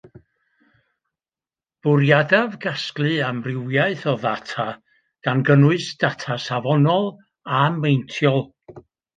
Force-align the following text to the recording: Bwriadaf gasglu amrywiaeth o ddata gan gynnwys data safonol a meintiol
Bwriadaf 1.87 2.55
gasglu 2.63 3.11
amrywiaeth 3.27 4.07
o 4.13 4.15
ddata 4.23 4.67
gan 5.29 5.45
gynnwys 5.51 5.93
data 6.07 6.41
safonol 6.49 7.09
a 7.61 7.65
meintiol 7.81 8.47